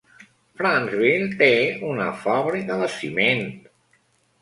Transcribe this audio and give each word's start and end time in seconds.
Franceville 0.61 1.27
té 1.43 1.51
una 1.91 2.09
fàbrica 2.25 2.83
de 2.83 2.91
ciment. 2.99 3.49